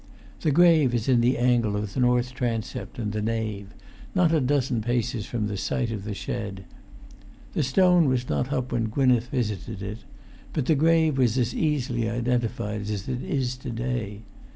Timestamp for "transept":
2.33-2.97